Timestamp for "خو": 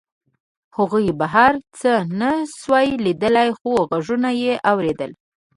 3.57-3.71